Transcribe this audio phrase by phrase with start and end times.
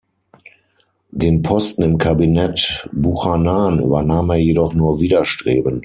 [1.11, 5.79] Den Posten im Kabinett Buchanan übernahm er jedoch nur widerstrebend.